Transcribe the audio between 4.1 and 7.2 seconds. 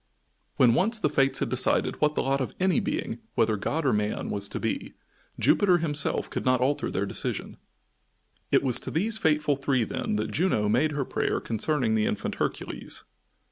was to be, Jupiter himself could not alter their